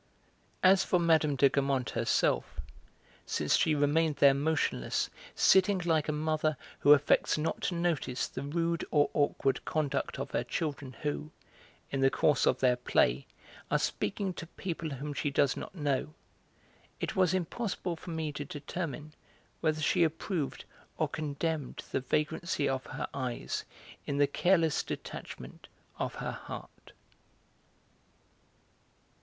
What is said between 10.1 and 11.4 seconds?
of her children who,